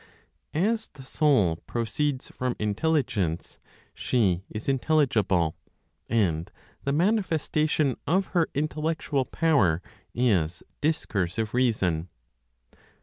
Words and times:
As 0.55 0.87
the 0.87 1.03
Soul 1.03 1.57
proceeds 1.67 2.29
from 2.29 2.55
Intelligence, 2.57 3.59
she 3.93 4.41
is 4.49 4.67
intelligible; 4.67 5.55
and 6.09 6.51
the 6.85 6.91
manifestation 6.91 7.95
of 8.07 8.25
her 8.33 8.49
intellectual 8.55 9.25
power 9.25 9.79
is 10.15 10.63
discursive 10.81 11.53
reason. 11.53 12.09